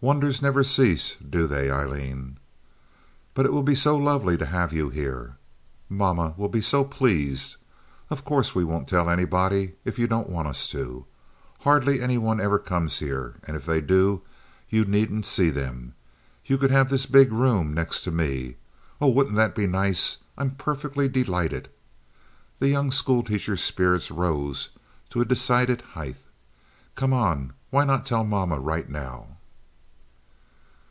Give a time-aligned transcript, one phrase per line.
[0.00, 2.38] "Wonders never cease, do they, Aileen?
[3.34, 5.38] But it will be so lovely to have you here.
[5.88, 7.56] Mama will be so pleased.
[8.08, 11.04] Of course, we won't tell anybody if you don't want us to.
[11.62, 14.22] Hardly any one ever comes here; and if they do,
[14.70, 15.94] you needn't see them.
[16.46, 18.54] You could have this big room next to me.
[19.00, 20.18] Oh, wouldn't that be nice?
[20.36, 21.68] I'm perfectly delighted."
[22.60, 24.68] The young school teacher's spirits rose
[25.10, 26.18] to a decided height.
[26.94, 29.30] "Come on, why not tell mama right now?"